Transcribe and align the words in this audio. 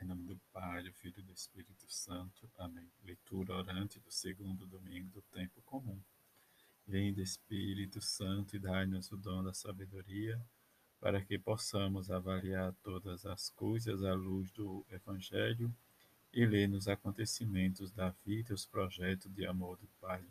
Em 0.00 0.04
nome 0.04 0.22
do 0.22 0.40
Pai, 0.52 0.84
do 0.84 0.92
Filho 0.92 1.18
e 1.18 1.22
do 1.22 1.32
Espírito 1.32 1.84
Santo. 1.88 2.48
Amém. 2.56 2.88
Leitura 3.04 3.56
orante 3.56 3.98
do 3.98 4.12
segundo 4.12 4.64
domingo 4.64 5.10
do 5.10 5.22
tempo 5.22 5.60
comum. 5.62 5.98
Vinde, 6.86 7.20
Espírito 7.20 8.00
Santo, 8.00 8.54
e 8.54 8.60
dai-nos 8.60 9.10
o 9.10 9.16
dom 9.16 9.42
da 9.42 9.52
sabedoria, 9.52 10.40
para 11.00 11.20
que 11.20 11.36
possamos 11.36 12.12
avaliar 12.12 12.72
todas 12.80 13.26
as 13.26 13.50
coisas 13.50 14.04
à 14.04 14.14
luz 14.14 14.52
do 14.52 14.86
Evangelho 14.88 15.74
e 16.32 16.46
ler 16.46 16.68
nos 16.68 16.86
acontecimentos 16.86 17.90
da 17.90 18.10
vida 18.24 18.54
os 18.54 18.64
projetos 18.64 19.32
de 19.34 19.46
amor 19.46 19.78
do 19.78 19.88
Pai. 20.00 20.24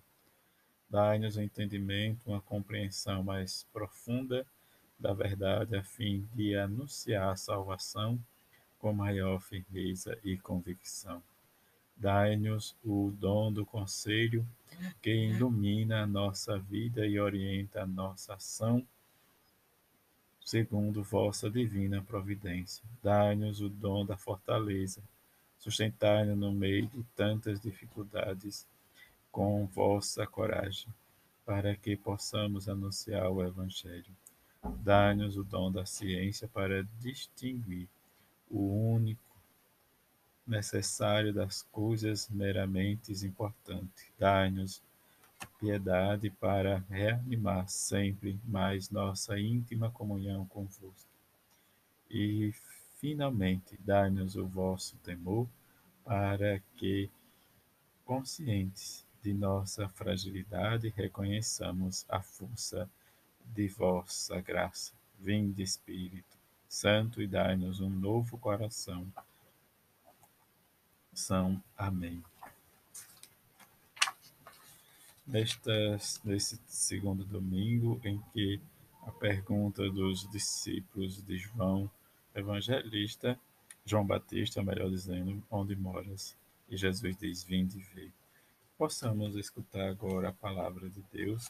Dai-nos 0.89 1.35
o 1.35 1.41
um 1.41 1.43
entendimento, 1.43 2.29
uma 2.29 2.41
compreensão 2.41 3.21
mais 3.21 3.65
profunda 3.73 4.47
da 4.97 5.13
verdade, 5.13 5.75
a 5.75 5.83
fim 5.83 6.25
de 6.33 6.55
anunciar 6.55 7.33
a 7.33 7.35
salvação 7.35 8.17
com 8.79 8.93
maior 8.93 9.39
firmeza 9.39 10.17
e 10.23 10.37
convicção. 10.37 11.21
Dai-nos 11.95 12.75
o 12.85 13.11
dom 13.19 13.51
do 13.51 13.65
conselho 13.65 14.47
que 15.01 15.09
ilumina 15.09 16.03
a 16.03 16.07
nossa 16.07 16.59
vida 16.59 17.07
e 17.07 17.19
orienta 17.19 17.81
a 17.81 17.87
nossa 17.87 18.35
ação, 18.35 18.85
segundo 20.45 21.01
vossa 21.01 21.49
divina 21.49 22.03
providência. 22.03 22.83
Dai-nos 23.01 23.61
o 23.61 23.69
dom 23.69 24.05
da 24.05 24.15
fortaleza. 24.15 25.01
Sustentai-nos 25.57 26.37
no 26.37 26.51
meio 26.51 26.87
de 26.87 27.03
tantas 27.15 27.59
dificuldades 27.59 28.67
com 29.31 29.65
vossa 29.65 30.25
coragem, 30.27 30.93
para 31.45 31.75
que 31.75 31.95
possamos 31.95 32.69
anunciar 32.69 33.29
o 33.31 33.43
Evangelho. 33.43 34.15
Dai-nos 34.83 35.35
o 35.35 35.43
dom 35.43 35.71
da 35.71 35.85
ciência 35.85 36.47
para 36.47 36.83
distinguir 36.99 37.87
o 38.49 38.93
único 38.93 39.21
necessário 40.45 41.33
das 41.33 41.61
coisas 41.63 42.29
meramente 42.29 43.11
importantes. 43.25 44.05
Dai-nos 44.17 44.81
piedade 45.59 46.29
para 46.29 46.83
reanimar 46.89 47.67
sempre 47.67 48.39
mais 48.45 48.89
nossa 48.89 49.37
íntima 49.37 49.91
comunhão 49.91 50.45
convosco. 50.45 51.09
E, 52.09 52.53
finalmente, 52.99 53.77
dai-nos 53.79 54.35
o 54.35 54.45
vosso 54.47 54.95
temor 54.97 55.47
para 56.05 56.59
que, 56.77 57.09
conscientes 58.05 59.05
de 59.21 59.33
nossa 59.33 59.89
fragilidade, 59.89 60.93
reconheçamos 60.95 62.05
a 62.07 62.21
força 62.21 62.89
de 63.45 63.67
vossa 63.67 64.39
graça. 64.39 64.93
Vinde, 65.19 65.61
Espírito 65.61 66.36
Santo, 66.67 67.21
e 67.21 67.27
dai-nos 67.27 67.79
um 67.79 67.89
novo 67.89 68.37
coração. 68.37 69.07
São. 71.13 71.63
Amém. 71.77 72.21
Nestas, 75.25 76.21
nesse 76.23 76.59
segundo 76.67 77.23
domingo, 77.23 77.99
em 78.03 78.21
que 78.33 78.59
a 79.03 79.11
pergunta 79.11 79.89
dos 79.89 80.29
discípulos 80.29 81.23
de 81.23 81.37
João 81.37 81.89
Evangelista, 82.35 83.39
João 83.85 84.05
Batista, 84.05 84.61
melhor 84.61 84.89
dizendo, 84.89 85.41
onde 85.49 85.75
moras? 85.75 86.35
E 86.69 86.75
Jesus 86.75 87.15
diz: 87.17 87.43
Vinde 87.43 87.79
e 87.79 87.95
vê. 87.95 88.11
Possamos 88.77 89.35
escutar 89.35 89.89
agora 89.89 90.29
a 90.29 90.33
palavra 90.33 90.89
de 90.89 91.01
Deus, 91.11 91.49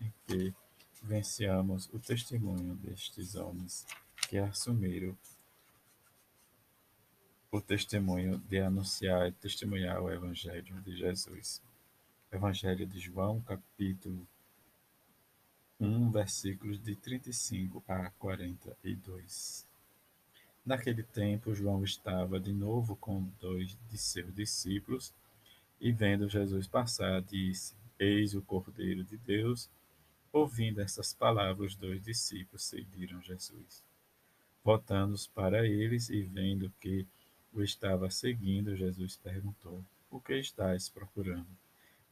em 0.00 0.12
que 0.26 0.54
venciamos 1.02 1.88
o 1.92 1.98
testemunho 1.98 2.74
destes 2.76 3.34
homens 3.34 3.86
que 4.28 4.38
assumiram 4.38 5.16
o 7.50 7.60
testemunho 7.60 8.38
de 8.48 8.58
anunciar 8.58 9.28
e 9.28 9.32
testemunhar 9.32 10.02
o 10.02 10.10
Evangelho 10.10 10.80
de 10.82 10.96
Jesus. 10.96 11.62
Evangelho 12.32 12.84
de 12.84 12.98
João, 12.98 13.40
capítulo 13.42 14.26
1, 15.78 16.10
versículos 16.10 16.82
de 16.82 16.96
35 16.96 17.84
a 17.86 18.10
42. 18.18 19.64
Naquele 20.66 21.02
tempo, 21.02 21.54
João 21.54 21.84
estava 21.84 22.40
de 22.40 22.52
novo 22.52 22.96
com 22.96 23.22
dois 23.40 23.76
de 23.88 23.98
seus 23.98 24.34
discípulos 24.34 25.12
e, 25.80 25.92
vendo 25.92 26.28
Jesus 26.28 26.66
passar, 26.66 27.22
disse: 27.22 27.74
Eis 27.98 28.34
o 28.34 28.42
Cordeiro 28.42 29.04
de 29.04 29.16
Deus. 29.18 29.68
Ouvindo 30.32 30.80
essas 30.80 31.12
palavras, 31.12 31.72
os 31.72 31.76
dois 31.76 32.02
discípulos 32.02 32.64
seguiram 32.64 33.22
Jesus. 33.22 33.83
Voltando 34.64 35.14
para 35.34 35.66
eles 35.66 36.08
e 36.08 36.22
vendo 36.22 36.72
que 36.80 37.06
o 37.52 37.62
estava 37.62 38.10
seguindo, 38.10 38.74
Jesus 38.74 39.14
perguntou: 39.22 39.84
O 40.10 40.18
que 40.18 40.38
estás 40.38 40.88
procurando? 40.88 41.46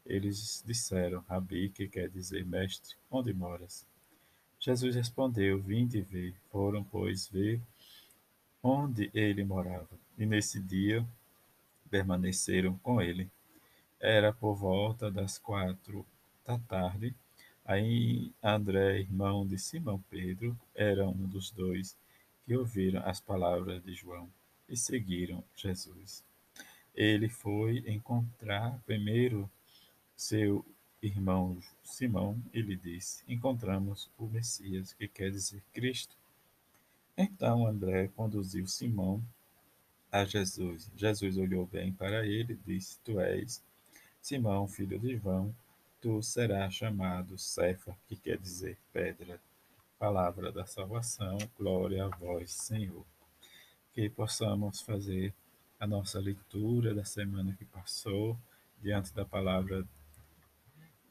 Eles 0.05 0.63
disseram: 0.67 1.25
Rabi, 1.27 1.71
que 1.71 1.89
quer 1.89 2.11
dizer 2.11 2.45
mestre, 2.45 2.95
onde 3.11 3.33
moras? 3.33 3.87
Jesus 4.61 4.95
respondeu: 4.95 5.63
Vinde 5.63 6.03
ver. 6.03 6.35
Foram, 6.51 6.85
pois, 6.85 7.27
ver 7.27 7.59
onde 8.63 9.11
ele 9.15 9.43
morava. 9.45 9.99
E 10.19 10.27
nesse 10.27 10.61
dia 10.61 11.05
permaneceram 11.91 12.77
com 12.83 13.01
ele. 13.01 13.31
Era 13.99 14.33
por 14.33 14.55
volta 14.55 15.11
das 15.11 15.39
quatro 15.39 16.05
da 16.47 16.59
tarde. 16.59 17.15
Aí 17.65 18.31
André, 18.43 19.01
irmão 19.01 19.47
de 19.47 19.59
Simão 19.59 20.05
Pedro, 20.11 20.55
era 20.75 21.09
um 21.09 21.27
dos 21.27 21.51
dois 21.51 21.97
que 22.45 22.57
ouviram 22.57 23.03
as 23.05 23.21
palavras 23.21 23.83
de 23.83 23.95
João 23.95 24.29
e 24.69 24.77
seguiram 24.77 25.43
Jesus. 25.55 26.25
Ele 26.95 27.29
foi 27.29 27.79
encontrar 27.87 28.81
primeiro 28.85 29.51
seu 30.17 30.65
irmão 31.01 31.59
Simão 31.83 32.41
e 32.53 32.61
lhe 32.61 32.77
disse: 32.77 33.25
Encontramos 33.27 34.11
o 34.19 34.27
Messias, 34.27 34.93
que 34.93 35.09
quer 35.09 35.31
dizer 35.31 35.63
Cristo. 35.73 36.17
Então 37.17 37.67
André 37.67 38.09
conduziu 38.09 38.67
Simão 38.67 39.23
a 40.11 40.25
Jesus. 40.25 40.91
Jesus 40.95 41.37
olhou 41.37 41.67
bem 41.67 41.93
para 41.93 42.27
ele 42.27 42.53
e 42.53 42.75
disse: 42.75 42.99
Tu 43.05 43.19
és 43.21 43.63
Simão, 44.21 44.69
filho 44.69 44.99
de 44.99 45.17
João, 45.17 45.55
tu 46.01 46.23
serás 46.23 46.75
chamado 46.75 47.39
Cefa, 47.39 47.97
que 48.07 48.17
quer 48.17 48.39
dizer 48.39 48.79
pedra 48.93 49.41
palavra 50.03 50.51
da 50.51 50.67
salvação. 50.67 51.39
Glória 51.57 52.05
a 52.05 52.09
vós, 52.09 52.51
Senhor. 52.51 53.07
Que 53.95 54.11
possamos 54.11 54.81
fazer 54.81 55.33
a 55.79 55.87
nossa 55.87 56.19
leitura 56.19 56.93
da 56.93 57.05
semana 57.05 57.55
que 57.57 57.65
passou 57.65 58.37
diante 58.83 59.15
da 59.15 59.25
palavra 59.25 59.87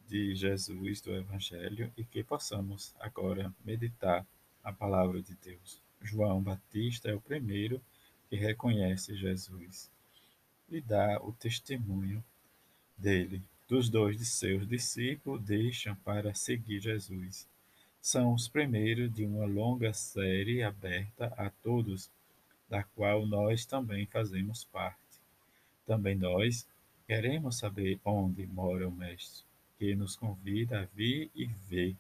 de 0.10 0.36
Jesus 0.36 1.00
do 1.00 1.16
Evangelho 1.16 1.90
e 1.96 2.04
que 2.04 2.22
possamos 2.22 2.94
agora 3.00 3.54
meditar 3.64 4.28
a 4.62 4.74
palavra 4.74 5.22
de 5.22 5.36
Deus. 5.36 5.82
João 6.02 6.44
Batista 6.44 7.10
é 7.10 7.14
o 7.14 7.22
primeiro 7.22 7.82
que 8.30 8.36
reconhece 8.36 9.16
Jesus 9.16 9.90
e 10.70 10.82
dá 10.82 11.18
o 11.22 11.32
testemunho 11.32 12.22
dele. 12.98 13.42
Dos 13.70 13.88
dois 13.88 14.18
de 14.18 14.26
seus 14.26 14.68
discípulos 14.68 15.42
deixam 15.42 15.96
para 15.96 16.34
seguir 16.34 16.82
Jesus 16.82 17.50
são 18.02 18.34
os 18.34 18.48
primeiros 18.48 19.14
de 19.14 19.24
uma 19.26 19.46
longa 19.46 19.94
série 19.94 20.64
aberta 20.64 21.28
a 21.38 21.52
todos, 21.52 22.10
da 22.68 22.84
qual 22.84 23.28
nós 23.28 23.64
também 23.66 24.08
fazemos 24.08 24.64
parte. 24.66 24.98
Também 25.86 26.16
nós 26.16 26.68
queremos 27.06 27.60
saber 27.60 28.00
onde 28.04 28.48
mora 28.48 28.88
o 28.88 28.92
Mestre, 28.92 29.46
que 29.78 29.94
nos 29.94 30.16
convida 30.16 30.82
a 30.82 30.86
vir 30.86 31.30
e 31.36 31.46
ver. 31.46 31.96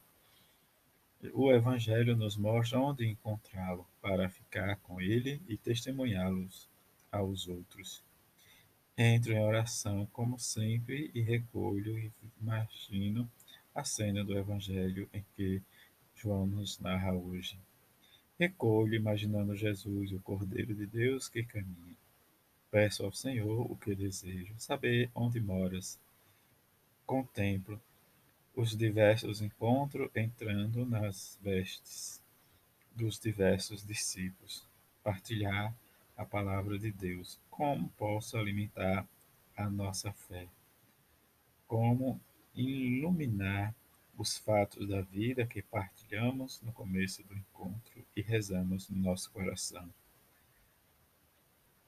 O 1.33 1.51
Evangelho 1.51 2.15
nos 2.15 2.35
mostra 2.35 2.79
onde 2.79 3.05
encontrá-lo, 3.05 3.85
para 4.01 4.27
ficar 4.27 4.77
com 4.77 4.99
ele 4.99 5.39
e 5.47 5.55
testemunhá-los 5.55 6.67
aos 7.11 7.47
outros. 7.47 8.03
Entro 8.97 9.33
em 9.33 9.39
oração, 9.39 10.07
como 10.11 10.39
sempre, 10.39 11.11
e 11.13 11.21
recolho 11.21 11.97
e 11.99 12.11
imagino 12.41 13.29
a 13.73 13.83
cena 13.83 14.23
do 14.23 14.37
Evangelho 14.37 15.07
em 15.13 15.23
que 15.35 15.61
João 16.21 16.45
nos 16.45 16.77
narra 16.77 17.13
hoje. 17.13 17.57
Recolho, 18.37 18.93
imaginando 18.93 19.55
Jesus, 19.55 20.11
o 20.11 20.19
Cordeiro 20.19 20.75
de 20.75 20.85
Deus 20.85 21.27
que 21.27 21.43
caminha. 21.43 21.95
Peço 22.69 23.03
ao 23.03 23.11
Senhor 23.11 23.71
o 23.71 23.75
que 23.75 23.95
desejo, 23.95 24.53
saber 24.57 25.09
onde 25.15 25.39
moras. 25.39 25.99
Contemplo 27.07 27.81
os 28.55 28.77
diversos 28.77 29.41
encontros 29.41 30.11
entrando 30.15 30.85
nas 30.85 31.39
vestes 31.41 32.21
dos 32.95 33.19
diversos 33.19 33.83
discípulos. 33.83 34.63
Partilhar 35.03 35.73
a 36.15 36.23
palavra 36.23 36.77
de 36.77 36.91
Deus. 36.91 37.39
Como 37.49 37.89
posso 37.97 38.37
alimentar 38.37 39.07
a 39.57 39.67
nossa 39.67 40.11
fé? 40.11 40.47
Como 41.67 42.21
iluminar 42.53 43.73
os 44.21 44.37
fatos 44.37 44.87
da 44.87 45.01
vida 45.01 45.47
que 45.47 45.63
partilhamos 45.63 46.61
no 46.61 46.71
começo 46.71 47.23
do 47.23 47.33
encontro 47.33 48.05
e 48.15 48.21
rezamos 48.21 48.87
no 48.87 48.97
nosso 48.97 49.31
coração. 49.31 49.91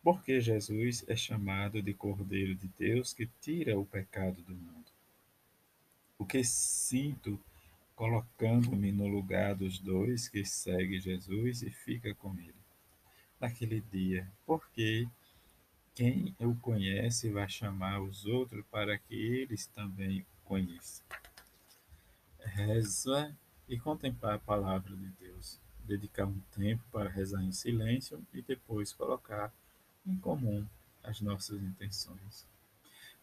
Porque 0.02 0.42
Jesus 0.42 1.06
é 1.08 1.16
chamado 1.16 1.82
de 1.82 1.94
Cordeiro 1.94 2.56
de 2.56 2.68
Deus 2.78 3.14
que 3.14 3.30
tira 3.40 3.78
o 3.78 3.86
pecado 3.86 4.42
do 4.42 4.56
mundo. 4.56 4.92
O 6.18 6.26
que 6.26 6.44
sinto 6.44 7.40
colocando-me 7.96 8.92
no 8.92 9.08
lugar 9.08 9.54
dos 9.54 9.78
dois 9.78 10.28
que 10.28 10.44
segue 10.44 11.00
Jesus 11.00 11.62
e 11.62 11.70
fica 11.70 12.16
com 12.16 12.34
ele 12.40 12.64
naquele 13.40 13.82
dia, 13.92 14.28
porque 14.46 15.08
quem 15.94 16.34
o 16.40 16.56
conhece 16.56 17.30
vai 17.30 17.48
chamar 17.48 18.02
os 18.02 18.26
outros 18.26 18.66
para 18.72 18.98
que 18.98 19.14
eles 19.14 19.68
também 19.68 20.22
o 20.22 20.48
conheçam. 20.48 21.06
Reza 22.54 23.36
e 23.68 23.80
contemplar 23.80 24.36
a 24.36 24.40
palavra 24.40 24.96
de 24.96 25.08
Deus. 25.20 25.60
Dedicar 25.80 26.28
um 26.28 26.40
tempo 26.56 26.84
para 26.92 27.10
rezar 27.10 27.44
em 27.44 27.52
silêncio 27.52 28.24
e 28.32 28.44
depois 28.44 28.94
colocar 28.94 29.52
em 30.06 30.16
comum 30.18 30.64
as 31.04 31.20
nossas 31.20 31.60
intenções. 31.64 32.46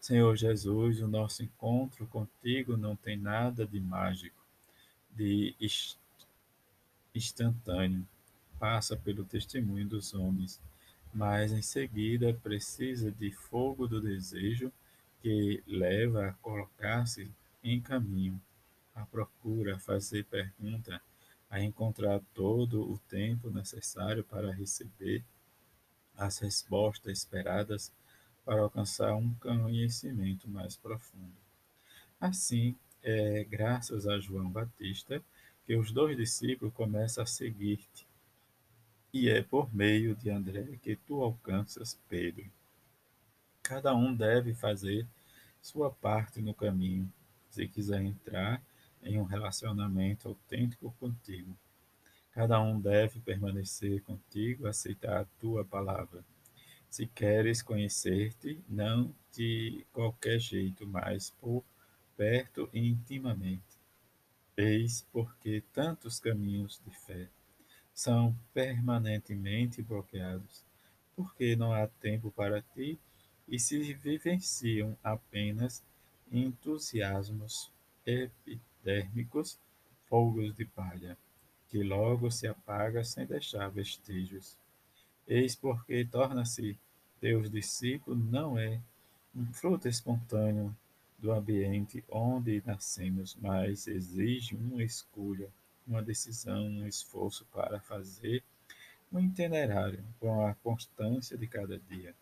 Senhor 0.00 0.34
Jesus, 0.34 1.00
o 1.00 1.06
nosso 1.06 1.44
encontro 1.44 2.08
contigo 2.08 2.76
não 2.76 2.96
tem 2.96 3.16
nada 3.16 3.64
de 3.64 3.78
mágico, 3.78 4.44
de 5.14 5.54
instantâneo. 7.14 8.04
Passa 8.58 8.96
pelo 8.96 9.24
testemunho 9.24 9.86
dos 9.86 10.12
homens, 10.12 10.60
mas 11.14 11.52
em 11.52 11.62
seguida 11.62 12.34
precisa 12.42 13.12
de 13.12 13.30
fogo 13.30 13.86
do 13.86 14.00
desejo 14.00 14.72
que 15.22 15.62
leva 15.68 16.26
a 16.26 16.32
colocar-se 16.32 17.30
em 17.62 17.80
caminho, 17.80 18.40
a 19.00 19.06
procura, 19.06 19.78
fazer 19.78 20.24
pergunta, 20.24 21.00
a 21.48 21.60
encontrar 21.60 22.20
todo 22.34 22.82
o 22.82 22.98
tempo 23.08 23.50
necessário 23.50 24.22
para 24.22 24.52
receber 24.52 25.24
as 26.16 26.38
respostas 26.38 27.18
esperadas 27.18 27.92
para 28.44 28.60
alcançar 28.60 29.14
um 29.14 29.34
conhecimento 29.34 30.48
mais 30.48 30.76
profundo. 30.76 31.34
Assim, 32.20 32.76
é 33.02 33.44
graças 33.44 34.06
a 34.06 34.20
João 34.20 34.50
Batista 34.50 35.22
que 35.66 35.74
os 35.74 35.90
dois 35.90 36.16
discípulos 36.16 36.74
começam 36.74 37.24
a 37.24 37.26
seguir-te, 37.26 38.06
e 39.12 39.28
é 39.28 39.42
por 39.42 39.74
meio 39.74 40.14
de 40.14 40.30
André 40.30 40.78
que 40.82 40.96
tu 40.96 41.22
alcanças 41.22 41.98
Pedro. 42.08 42.44
Cada 43.62 43.94
um 43.94 44.14
deve 44.14 44.54
fazer 44.54 45.06
sua 45.62 45.90
parte 45.90 46.40
no 46.40 46.54
caminho, 46.54 47.10
se 47.50 47.66
quiser 47.66 48.02
entrar 48.02 48.62
em 49.02 49.18
um 49.18 49.24
relacionamento 49.24 50.28
autêntico 50.28 50.94
contigo. 50.98 51.56
Cada 52.32 52.60
um 52.60 52.80
deve 52.80 53.20
permanecer 53.20 54.02
contigo, 54.02 54.66
aceitar 54.66 55.20
a 55.20 55.24
tua 55.38 55.64
palavra. 55.64 56.24
Se 56.88 57.06
queres 57.06 57.62
conhecer-te, 57.62 58.62
não 58.68 59.14
de 59.32 59.86
qualquer 59.92 60.38
jeito, 60.38 60.86
mas 60.86 61.30
por 61.30 61.64
perto 62.16 62.68
e 62.72 62.88
intimamente. 62.88 63.78
Eis 64.56 65.06
porque 65.12 65.62
tantos 65.72 66.20
caminhos 66.20 66.80
de 66.84 66.90
fé 66.90 67.28
são 67.94 68.36
permanentemente 68.52 69.82
bloqueados, 69.82 70.64
porque 71.16 71.56
não 71.56 71.72
há 71.72 71.86
tempo 71.86 72.30
para 72.30 72.62
ti 72.62 72.98
e 73.48 73.58
se 73.58 73.92
vivenciam 73.94 74.96
apenas 75.02 75.82
entusiasmos 76.30 77.70
epidérmicos, 78.80 79.58
fogos 80.08 80.54
de 80.54 80.64
palha 80.64 81.16
que 81.68 81.82
logo 81.82 82.30
se 82.30 82.48
apaga 82.48 83.04
sem 83.04 83.24
deixar 83.24 83.70
vestígios. 83.70 84.56
Eis 85.28 85.54
porque 85.54 86.04
torna-se 86.04 86.76
Deus 87.20 87.48
discípulo 87.50 88.16
não 88.16 88.58
é 88.58 88.80
um 89.34 89.46
fruto 89.52 89.86
espontâneo 89.86 90.74
do 91.18 91.30
ambiente 91.30 92.02
onde 92.10 92.62
nascemos, 92.66 93.36
mas 93.40 93.86
exige 93.86 94.56
uma 94.56 94.82
escolha, 94.82 95.48
uma 95.86 96.02
decisão, 96.02 96.66
um 96.66 96.86
esforço 96.88 97.46
para 97.52 97.78
fazer 97.78 98.42
um 99.12 99.20
itinerário 99.20 100.02
com 100.18 100.44
a 100.44 100.54
constância 100.54 101.36
de 101.36 101.46
cada 101.46 101.78
dia. 101.78 102.14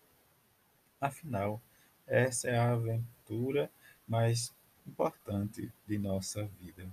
Afinal, 1.01 1.63
essa 2.07 2.49
é 2.49 2.59
a 2.59 2.73
aventura 2.73 3.71
mais 4.07 4.53
importante 4.89 5.71
de 5.87 5.99
nossa 5.99 6.45
vida 6.61 6.89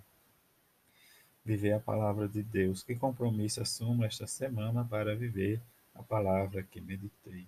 viver 1.45 1.74
a 1.74 1.80
palavra 1.80 2.27
de 2.27 2.42
Deus. 2.42 2.83
Que 2.83 2.95
compromisso 2.95 3.62
assumo 3.62 4.03
esta 4.03 4.25
semana 4.25 4.83
para 4.83 5.15
viver 5.15 5.62
a 5.94 6.03
palavra 6.03 6.63
que 6.63 6.81
meditei? 6.81 7.45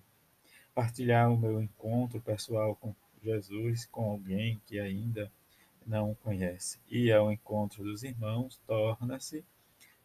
Partilhar 0.73 1.31
o 1.31 1.38
meu 1.38 1.61
encontro 1.61 2.21
pessoal 2.21 2.75
com 2.75 2.95
Jesus 3.23 3.85
com 3.85 4.11
alguém 4.11 4.61
que 4.67 4.79
ainda 4.79 5.31
não 5.85 6.11
o 6.11 6.15
conhece. 6.15 6.79
Ir 6.89 7.11
ao 7.11 7.31
encontro 7.31 7.83
dos 7.83 8.03
irmãos 8.03 8.59
torna-se 8.67 9.44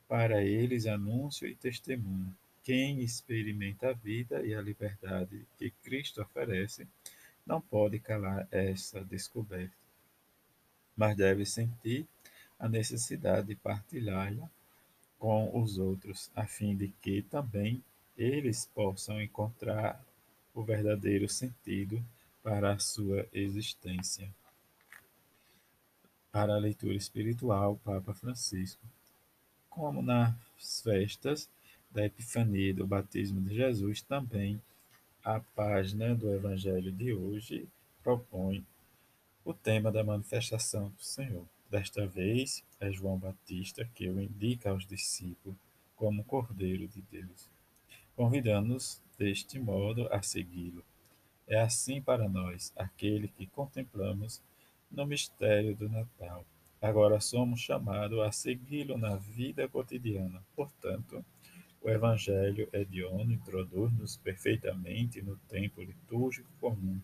para 0.08 0.42
eles 0.42 0.86
anúncio 0.86 1.46
e 1.46 1.54
testemunho. 1.54 2.34
Quem 2.64 3.00
experimenta 3.00 3.90
a 3.90 3.92
vida 3.92 4.44
e 4.46 4.54
a 4.54 4.62
liberdade 4.62 5.44
que 5.58 5.70
Cristo 5.82 6.22
oferece 6.22 6.86
não 7.44 7.60
pode 7.60 7.98
calar 7.98 8.46
essa 8.50 9.04
descoberta, 9.04 9.74
mas 10.96 11.16
deve 11.16 11.44
sentir 11.44 12.06
a 12.58 12.68
necessidade 12.68 13.48
de 13.48 13.56
partilhá-la 13.56 14.48
com 15.18 15.60
os 15.60 15.78
outros, 15.78 16.30
a 16.34 16.46
fim 16.46 16.76
de 16.76 16.88
que 17.00 17.22
também 17.22 17.82
eles 18.16 18.66
possam 18.74 19.20
encontrar 19.20 20.00
o 20.54 20.62
verdadeiro 20.62 21.28
sentido 21.28 22.04
para 22.42 22.72
a 22.72 22.78
sua 22.78 23.26
existência. 23.32 24.28
Para 26.30 26.54
a 26.54 26.58
leitura 26.58 26.94
espiritual, 26.94 27.78
Papa 27.84 28.12
Francisco. 28.14 28.82
Como 29.68 30.02
nas 30.02 30.34
festas 30.82 31.48
da 31.90 32.04
Epifania 32.04 32.70
e 32.70 32.72
do 32.72 32.86
batismo 32.86 33.40
de 33.40 33.54
Jesus, 33.54 34.02
também 34.02 34.60
a 35.24 35.40
página 35.40 36.14
do 36.14 36.32
Evangelho 36.32 36.90
de 36.90 37.12
hoje 37.12 37.68
propõe 38.02 38.64
o 39.44 39.52
tema 39.52 39.90
da 39.90 40.04
manifestação 40.04 40.90
do 40.90 41.02
Senhor. 41.02 41.44
Desta 41.68 42.06
vez 42.06 42.64
é 42.78 42.92
João 42.92 43.18
Batista 43.18 43.84
que 43.94 44.08
o 44.08 44.20
indica 44.20 44.70
aos 44.70 44.86
discípulos 44.86 45.56
como 45.96 46.24
Cordeiro 46.24 46.86
de 46.86 47.02
Deus, 47.02 47.50
convidando-nos 48.14 49.02
deste 49.18 49.58
modo 49.58 50.06
a 50.12 50.22
segui-lo. 50.22 50.84
É 51.46 51.60
assim 51.60 52.00
para 52.00 52.28
nós, 52.28 52.72
aquele 52.76 53.26
que 53.28 53.46
contemplamos 53.46 54.40
no 54.90 55.04
mistério 55.06 55.74
do 55.74 55.88
Natal. 55.88 56.44
Agora 56.80 57.20
somos 57.20 57.60
chamados 57.60 58.20
a 58.20 58.30
segui-lo 58.30 58.96
na 58.96 59.16
vida 59.16 59.68
cotidiana. 59.68 60.42
Portanto, 60.54 61.24
o 61.80 61.90
Evangelho 61.90 62.68
hediondo 62.72 63.32
introduz-nos 63.32 64.16
perfeitamente 64.16 65.20
no 65.20 65.36
tempo 65.48 65.82
litúrgico 65.82 66.48
comum, 66.60 67.00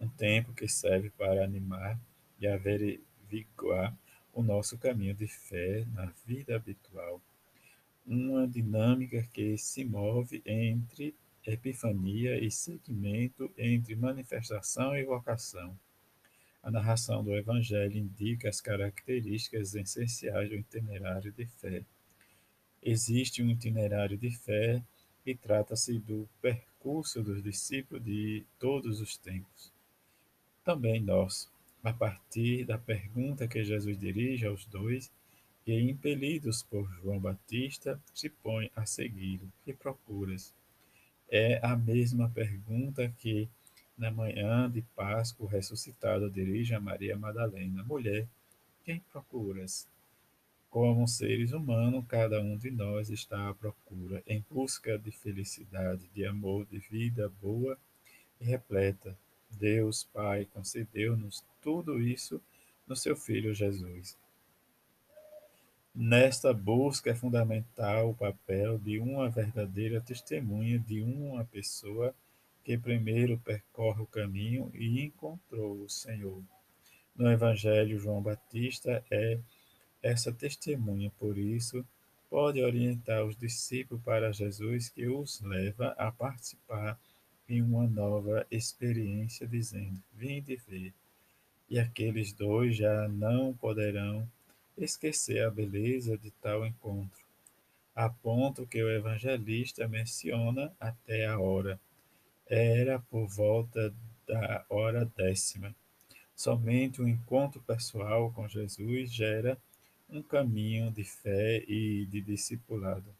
um 0.00 0.08
tempo 0.08 0.52
que 0.52 0.68
serve 0.68 1.10
para 1.10 1.44
animar 1.44 1.98
e 2.38 2.46
averiguar 2.46 3.96
o 4.32 4.42
nosso 4.42 4.76
caminho 4.78 5.14
de 5.14 5.26
fé 5.26 5.84
na 5.92 6.06
vida 6.26 6.56
habitual. 6.56 7.20
Uma 8.06 8.46
dinâmica 8.46 9.22
que 9.32 9.56
se 9.56 9.84
move 9.84 10.42
entre 10.44 11.14
epifania 11.46 12.42
e 12.42 12.50
segmento, 12.50 13.52
entre 13.56 13.94
manifestação 13.94 14.96
e 14.96 15.04
vocação. 15.04 15.78
A 16.62 16.70
narração 16.70 17.22
do 17.22 17.34
Evangelho 17.34 17.96
indica 17.96 18.48
as 18.48 18.60
características 18.60 19.74
essenciais 19.74 20.48
do 20.48 20.56
itinerário 20.56 21.30
de 21.32 21.44
fé. 21.44 21.84
Existe 22.82 23.42
um 23.42 23.50
itinerário 23.50 24.16
de 24.16 24.30
fé 24.30 24.82
e 25.26 25.34
trata-se 25.34 25.98
do 25.98 26.28
percurso 26.40 27.22
dos 27.22 27.42
discípulos 27.42 28.02
de 28.02 28.44
todos 28.58 29.00
os 29.00 29.16
tempos. 29.16 29.73
Também 30.64 31.00
nosso 31.00 31.54
a 31.84 31.92
partir 31.92 32.64
da 32.64 32.78
pergunta 32.78 33.46
que 33.46 33.62
Jesus 33.62 33.98
dirige 33.98 34.46
aos 34.46 34.64
dois, 34.64 35.12
e 35.66 35.78
impelidos 35.78 36.62
por 36.62 36.90
João 37.02 37.18
Batista, 37.18 38.00
se 38.14 38.30
põe 38.30 38.70
a 38.74 38.86
segui-lo. 38.86 39.52
Que 39.64 39.74
procuras? 39.74 40.52
É 41.30 41.60
a 41.62 41.76
mesma 41.76 42.30
pergunta 42.30 43.12
que, 43.18 43.48
na 43.96 44.10
manhã 44.10 44.70
de 44.70 44.82
Páscoa, 44.96 45.46
o 45.46 45.48
ressuscitado 45.48 46.30
dirige 46.30 46.74
a 46.74 46.80
Maria 46.80 47.16
Madalena: 47.16 47.82
Mulher, 47.84 48.26
quem 48.84 49.00
procuras? 49.12 49.86
Como 50.70 51.06
seres 51.06 51.52
humanos, 51.52 52.04
cada 52.08 52.40
um 52.40 52.56
de 52.56 52.70
nós 52.70 53.08
está 53.08 53.48
à 53.48 53.54
procura, 53.54 54.22
em 54.26 54.44
busca 54.50 54.98
de 54.98 55.10
felicidade, 55.12 56.08
de 56.14 56.26
amor, 56.26 56.66
de 56.66 56.78
vida 56.78 57.30
boa 57.40 57.78
e 58.40 58.44
repleta, 58.44 59.16
Deus 59.54 60.04
Pai 60.04 60.46
concedeu-nos 60.52 61.44
tudo 61.62 62.00
isso 62.00 62.40
no 62.86 62.94
seu 62.94 63.16
Filho 63.16 63.54
Jesus. 63.54 64.16
Nesta 65.94 66.52
busca 66.52 67.10
é 67.10 67.14
fundamental 67.14 68.10
o 68.10 68.14
papel 68.14 68.78
de 68.78 68.98
uma 68.98 69.30
verdadeira 69.30 70.00
testemunha 70.00 70.78
de 70.78 71.00
uma 71.00 71.44
pessoa 71.44 72.14
que 72.64 72.76
primeiro 72.76 73.38
percorre 73.38 74.02
o 74.02 74.06
caminho 74.06 74.70
e 74.74 75.04
encontrou 75.04 75.82
o 75.82 75.88
Senhor. 75.88 76.42
No 77.14 77.30
Evangelho, 77.30 77.98
João 77.98 78.20
Batista 78.20 79.04
é 79.10 79.38
essa 80.02 80.32
testemunha, 80.32 81.12
por 81.18 81.38
isso, 81.38 81.86
pode 82.28 82.60
orientar 82.60 83.24
os 83.24 83.36
discípulos 83.36 84.02
para 84.02 84.32
Jesus, 84.32 84.88
que 84.88 85.06
os 85.06 85.40
leva 85.40 85.94
a 85.96 86.10
participar 86.10 86.98
em 87.48 87.62
uma 87.62 87.86
nova 87.86 88.46
experiência, 88.50 89.46
dizendo: 89.46 90.00
Vinde 90.12 90.56
ver. 90.68 90.92
E 91.68 91.78
aqueles 91.78 92.32
dois 92.32 92.76
já 92.76 93.08
não 93.08 93.54
poderão 93.54 94.28
esquecer 94.76 95.44
a 95.44 95.50
beleza 95.50 96.18
de 96.18 96.30
tal 96.32 96.66
encontro, 96.66 97.20
a 97.94 98.08
ponto 98.08 98.66
que 98.66 98.82
o 98.82 98.90
evangelista 98.90 99.86
menciona 99.88 100.72
até 100.78 101.26
a 101.26 101.38
hora. 101.38 101.80
Era 102.46 102.98
por 102.98 103.26
volta 103.26 103.94
da 104.26 104.64
hora 104.68 105.04
décima. 105.16 105.74
Somente 106.36 107.00
o 107.00 107.08
encontro 107.08 107.60
pessoal 107.62 108.30
com 108.32 108.48
Jesus 108.48 109.12
gera 109.12 109.56
um 110.08 110.22
caminho 110.22 110.90
de 110.90 111.04
fé 111.04 111.64
e 111.66 112.06
de 112.06 112.20
discipulado. 112.20 113.14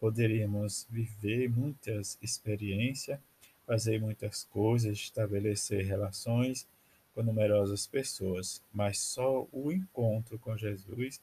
Poderíamos 0.00 0.86
viver 0.88 1.48
muitas 1.48 2.18
experiências, 2.22 3.18
fazer 3.66 4.00
muitas 4.00 4.44
coisas, 4.44 4.96
estabelecer 4.96 5.84
relações 5.84 6.66
com 7.14 7.22
numerosas 7.22 7.86
pessoas, 7.86 8.62
mas 8.72 8.98
só 8.98 9.46
o 9.52 9.70
encontro 9.72 10.38
com 10.38 10.56
Jesus, 10.56 11.20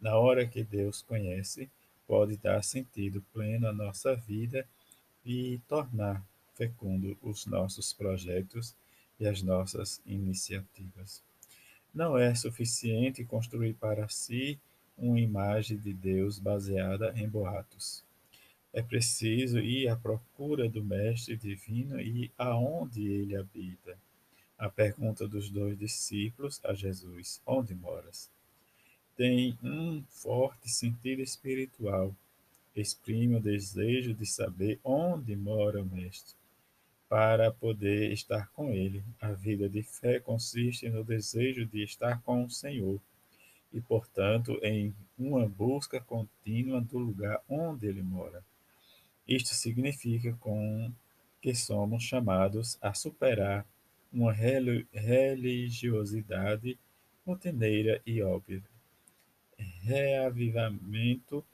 na 0.00 0.16
hora 0.16 0.46
que 0.46 0.64
Deus 0.64 1.02
conhece, 1.02 1.70
pode 2.06 2.36
dar 2.36 2.62
sentido 2.64 3.24
pleno 3.32 3.68
à 3.68 3.72
nossa 3.72 4.16
vida 4.16 4.66
e 5.24 5.60
tornar 5.68 6.24
fecundo 6.54 7.16
os 7.22 7.46
nossos 7.46 7.92
projetos 7.92 8.74
e 9.18 9.26
as 9.26 9.42
nossas 9.42 10.00
iniciativas. 10.04 11.22
Não 11.94 12.18
é 12.18 12.34
suficiente 12.34 13.24
construir 13.24 13.74
para 13.74 14.08
si 14.08 14.58
uma 14.96 15.18
imagem 15.18 15.78
de 15.78 15.92
Deus 15.92 16.38
baseada 16.38 17.12
em 17.16 17.28
boatos. 17.28 18.04
É 18.72 18.82
preciso 18.82 19.58
ir 19.58 19.88
à 19.88 19.96
procura 19.96 20.68
do 20.68 20.84
Mestre 20.84 21.36
Divino 21.36 22.00
e 22.00 22.30
aonde 22.38 23.04
ele 23.04 23.34
habita. 23.34 23.98
A 24.56 24.68
pergunta 24.68 25.26
dos 25.26 25.50
dois 25.50 25.76
discípulos 25.76 26.60
a 26.64 26.72
Jesus: 26.72 27.42
Onde 27.44 27.74
moras? 27.74 28.30
Tem 29.16 29.58
um 29.60 30.04
forte 30.08 30.70
sentido 30.70 31.20
espiritual. 31.20 32.14
Exprime 32.74 33.36
o 33.36 33.40
desejo 33.40 34.14
de 34.14 34.24
saber 34.24 34.78
onde 34.84 35.34
mora 35.34 35.82
o 35.82 35.86
Mestre 35.86 36.36
para 37.08 37.50
poder 37.50 38.12
estar 38.12 38.48
com 38.52 38.72
Ele. 38.72 39.02
A 39.20 39.32
vida 39.32 39.68
de 39.68 39.82
fé 39.82 40.20
consiste 40.20 40.88
no 40.88 41.02
desejo 41.02 41.66
de 41.66 41.82
estar 41.82 42.22
com 42.22 42.44
o 42.44 42.50
Senhor 42.50 43.00
e, 43.72 43.80
portanto, 43.80 44.60
em 44.62 44.94
uma 45.18 45.48
busca 45.48 46.00
contínua 46.00 46.80
do 46.80 46.98
lugar 46.98 47.42
onde 47.48 47.88
Ele 47.88 48.00
mora. 48.00 48.44
Isto 49.30 49.54
significa 49.54 50.36
com 50.40 50.92
que 51.40 51.54
somos 51.54 52.02
chamados 52.02 52.76
a 52.82 52.92
superar 52.92 53.64
uma 54.12 54.32
religiosidade 54.32 56.76
rotineira 57.24 58.02
e 58.04 58.20
óbvia. 58.20 58.60
Reavivamento, 59.56 61.46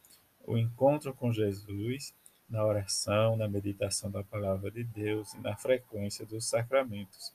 o 0.46 0.56
encontro 0.56 1.12
com 1.12 1.30
Jesus 1.30 2.14
na 2.48 2.64
oração, 2.64 3.36
na 3.36 3.46
meditação 3.46 4.10
da 4.10 4.24
palavra 4.24 4.70
de 4.70 4.82
Deus 4.82 5.34
e 5.34 5.40
na 5.40 5.54
frequência 5.54 6.24
dos 6.24 6.46
sacramentos, 6.46 7.34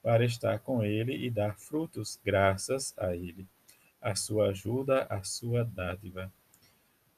para 0.00 0.24
estar 0.24 0.60
com 0.60 0.84
Ele 0.84 1.26
e 1.26 1.28
dar 1.28 1.58
frutos 1.58 2.20
graças 2.24 2.94
a 2.96 3.16
Ele, 3.16 3.48
a 4.00 4.14
sua 4.14 4.50
ajuda, 4.50 5.08
a 5.10 5.24
sua 5.24 5.64
dádiva. 5.64 6.32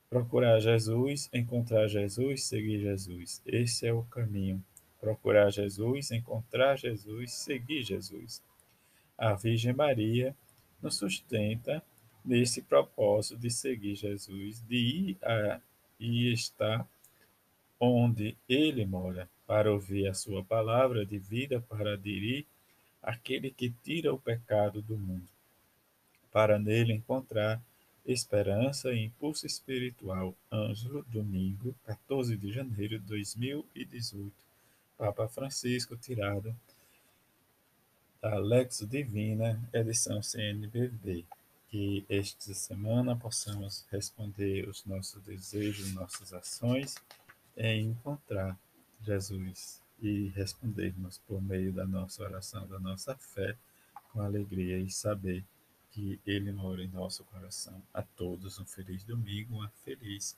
Procurar 0.09 0.61
Jesus, 0.61 1.29
encontrar 1.33 1.89
Jesus, 1.89 2.45
seguir 2.45 2.81
Jesus. 2.81 3.43
Esse 3.45 3.87
é 3.87 3.93
o 3.93 4.03
caminho. 4.05 4.63
Procurar 5.01 5.51
Jesus, 5.51 6.11
encontrar 6.11 6.77
Jesus, 6.77 7.33
seguir 7.33 7.83
Jesus. 7.83 8.43
A 9.19 9.35
Virgem 9.35 9.73
Maria 9.73 10.35
nos 10.81 10.97
sustenta 10.97 11.83
nesse 12.25 12.63
propósito 12.63 13.39
de 13.39 13.51
seguir 13.51 13.97
Jesus, 13.97 14.61
de 14.67 14.77
ir 14.77 15.19
a, 15.23 15.61
e 16.01 16.33
estar 16.33 16.89
onde 17.79 18.37
ele 18.49 18.87
mora, 18.87 19.29
para 19.47 19.71
ouvir 19.71 20.09
a 20.09 20.15
sua 20.15 20.43
palavra 20.43 21.05
de 21.05 21.19
vida, 21.19 21.61
para 21.61 21.95
aderir 21.95 22.47
aquele 23.03 23.51
que 23.51 23.71
tira 23.83 24.13
o 24.13 24.19
pecado 24.19 24.81
do 24.81 24.97
mundo, 24.97 25.29
para 26.33 26.59
nele 26.59 26.95
encontrar 26.95 27.63
esperança 28.05 28.93
e 28.93 29.05
impulso 29.05 29.47
espiritual. 29.47 30.35
Ângelo, 30.53 31.05
domingo, 31.05 31.75
14 31.85 32.37
de 32.37 32.53
janeiro 32.53 32.99
de 32.99 33.07
2018. 33.07 34.33
Papa 34.97 35.27
Francisco, 35.29 35.97
tirado 35.97 36.55
da 38.21 38.39
Lexo 38.39 38.87
Divina, 38.87 39.61
edição 39.73 40.23
CNBB. 40.23 41.25
Que 41.69 42.05
esta 42.09 42.55
semana 42.55 43.17
possamos 43.17 43.85
responder 43.91 44.69
os 44.69 44.85
nossos 44.85 45.21
desejos, 45.23 45.93
nossas 45.93 46.33
ações 46.33 46.95
é 47.57 47.77
encontrar 47.77 48.59
Jesus 49.03 49.81
e 50.01 50.29
respondermos 50.29 51.19
por 51.27 51.41
meio 51.43 51.73
da 51.73 51.87
nossa 51.87 52.23
oração, 52.23 52.67
da 52.67 52.79
nossa 52.79 53.15
fé, 53.17 53.57
com 54.13 54.21
alegria 54.21 54.79
e 54.79 54.91
saber 54.91 55.45
que 55.95 56.21
Ele 56.27 56.51
mora 56.51 56.83
em 56.83 56.89
nosso 56.89 57.23
coração. 57.25 57.81
A 57.95 58.03
todos 58.03 58.59
um 58.59 58.67
feliz 58.67 59.05
domingo, 59.05 59.55
uma 59.55 59.69
feliz 59.85 60.37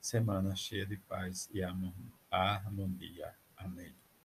semana 0.00 0.56
cheia 0.56 0.84
de 0.84 0.96
paz 0.96 1.48
e 1.54 1.62
harmonia. 1.62 3.32
Amém. 3.56 3.94